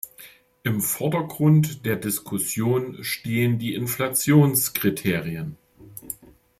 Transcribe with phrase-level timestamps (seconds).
[0.63, 5.57] Im Vordergrund der Diskussion stehen die Inflationskriterien.